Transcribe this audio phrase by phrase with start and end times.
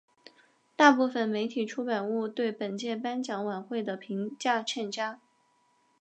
[0.75, 5.19] 大部分媒体出版物对本届颁奖晚会的评价欠佳。